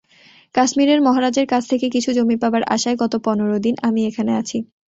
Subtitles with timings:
[0.55, 4.57] কাশ্মীরের মহারাজের কাছ থেকে কিছু জমি পাবার আশায় গত পনর দিন আমি এখানে আছি।